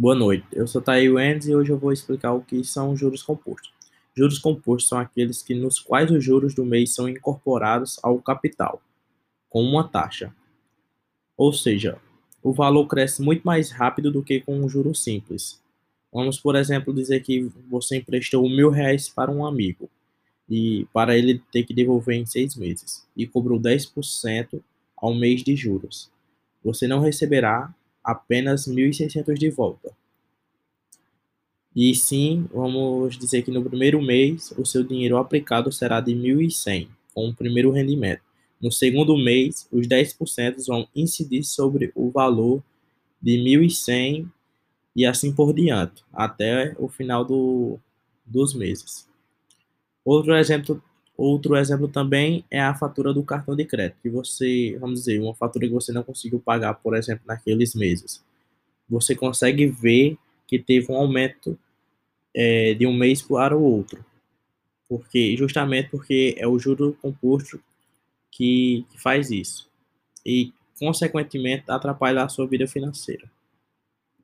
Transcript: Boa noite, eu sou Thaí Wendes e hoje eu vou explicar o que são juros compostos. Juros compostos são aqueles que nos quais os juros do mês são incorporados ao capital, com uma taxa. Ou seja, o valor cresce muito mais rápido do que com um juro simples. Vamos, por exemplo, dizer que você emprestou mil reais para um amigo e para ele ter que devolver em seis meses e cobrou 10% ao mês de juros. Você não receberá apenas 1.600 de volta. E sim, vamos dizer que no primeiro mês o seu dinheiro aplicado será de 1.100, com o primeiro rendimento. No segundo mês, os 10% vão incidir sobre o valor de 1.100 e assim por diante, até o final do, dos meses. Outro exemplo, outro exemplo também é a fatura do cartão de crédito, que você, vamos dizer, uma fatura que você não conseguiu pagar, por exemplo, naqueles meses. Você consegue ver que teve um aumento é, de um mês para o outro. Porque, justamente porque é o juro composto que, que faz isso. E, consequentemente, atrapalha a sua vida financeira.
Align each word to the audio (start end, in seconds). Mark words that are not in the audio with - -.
Boa 0.00 0.14
noite, 0.14 0.46
eu 0.52 0.64
sou 0.68 0.80
Thaí 0.80 1.10
Wendes 1.10 1.48
e 1.48 1.56
hoje 1.56 1.72
eu 1.72 1.76
vou 1.76 1.92
explicar 1.92 2.32
o 2.32 2.40
que 2.40 2.62
são 2.62 2.96
juros 2.96 3.20
compostos. 3.20 3.72
Juros 4.16 4.38
compostos 4.38 4.88
são 4.88 4.96
aqueles 4.96 5.42
que 5.42 5.56
nos 5.56 5.80
quais 5.80 6.08
os 6.08 6.22
juros 6.22 6.54
do 6.54 6.64
mês 6.64 6.94
são 6.94 7.08
incorporados 7.08 7.98
ao 8.00 8.22
capital, 8.22 8.80
com 9.50 9.60
uma 9.60 9.82
taxa. 9.82 10.32
Ou 11.36 11.52
seja, 11.52 11.98
o 12.40 12.52
valor 12.52 12.86
cresce 12.86 13.20
muito 13.20 13.42
mais 13.42 13.72
rápido 13.72 14.12
do 14.12 14.22
que 14.22 14.40
com 14.40 14.60
um 14.60 14.68
juro 14.68 14.94
simples. 14.94 15.60
Vamos, 16.12 16.38
por 16.38 16.54
exemplo, 16.54 16.94
dizer 16.94 17.20
que 17.24 17.50
você 17.68 17.96
emprestou 17.96 18.48
mil 18.48 18.70
reais 18.70 19.08
para 19.08 19.32
um 19.32 19.44
amigo 19.44 19.90
e 20.48 20.86
para 20.92 21.18
ele 21.18 21.42
ter 21.50 21.64
que 21.64 21.74
devolver 21.74 22.14
em 22.14 22.24
seis 22.24 22.54
meses 22.54 23.04
e 23.16 23.26
cobrou 23.26 23.58
10% 23.58 24.60
ao 24.96 25.12
mês 25.12 25.42
de 25.42 25.56
juros. 25.56 26.08
Você 26.62 26.86
não 26.86 27.00
receberá 27.00 27.74
apenas 28.08 28.66
1.600 28.66 29.34
de 29.34 29.50
volta. 29.50 29.92
E 31.76 31.94
sim, 31.94 32.48
vamos 32.50 33.18
dizer 33.18 33.42
que 33.42 33.50
no 33.50 33.62
primeiro 33.62 34.00
mês 34.00 34.50
o 34.56 34.64
seu 34.64 34.82
dinheiro 34.82 35.18
aplicado 35.18 35.70
será 35.70 36.00
de 36.00 36.14
1.100, 36.14 36.88
com 37.14 37.28
o 37.28 37.34
primeiro 37.34 37.70
rendimento. 37.70 38.22
No 38.58 38.72
segundo 38.72 39.14
mês, 39.14 39.68
os 39.70 39.86
10% 39.86 40.66
vão 40.66 40.88
incidir 40.96 41.44
sobre 41.44 41.92
o 41.94 42.10
valor 42.10 42.62
de 43.20 43.36
1.100 43.36 44.26
e 44.96 45.04
assim 45.04 45.30
por 45.30 45.52
diante, 45.52 46.02
até 46.10 46.74
o 46.78 46.88
final 46.88 47.26
do, 47.26 47.78
dos 48.24 48.54
meses. 48.54 49.06
Outro 50.02 50.34
exemplo, 50.34 50.82
outro 51.24 51.56
exemplo 51.56 51.88
também 51.88 52.44
é 52.50 52.60
a 52.60 52.74
fatura 52.74 53.12
do 53.12 53.24
cartão 53.24 53.56
de 53.56 53.64
crédito, 53.64 53.98
que 54.00 54.08
você, 54.08 54.76
vamos 54.80 55.00
dizer, 55.00 55.20
uma 55.20 55.34
fatura 55.34 55.66
que 55.66 55.72
você 55.72 55.92
não 55.92 56.04
conseguiu 56.04 56.38
pagar, 56.38 56.74
por 56.74 56.96
exemplo, 56.96 57.24
naqueles 57.26 57.74
meses. 57.74 58.24
Você 58.88 59.14
consegue 59.14 59.66
ver 59.66 60.16
que 60.46 60.58
teve 60.58 60.90
um 60.92 60.96
aumento 60.96 61.58
é, 62.34 62.72
de 62.74 62.86
um 62.86 62.92
mês 62.92 63.20
para 63.20 63.56
o 63.56 63.62
outro. 63.62 64.04
Porque, 64.88 65.36
justamente 65.36 65.90
porque 65.90 66.34
é 66.38 66.46
o 66.46 66.58
juro 66.58 66.96
composto 67.02 67.60
que, 68.30 68.86
que 68.90 69.00
faz 69.00 69.30
isso. 69.30 69.68
E, 70.24 70.52
consequentemente, 70.78 71.64
atrapalha 71.68 72.22
a 72.22 72.28
sua 72.28 72.46
vida 72.46 72.66
financeira. 72.66 73.28